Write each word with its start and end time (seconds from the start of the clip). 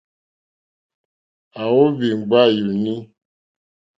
À 1.61 1.63
wóhwì 1.73 2.07
ŋɡbá 2.21 2.39
yùùní. 2.55 2.93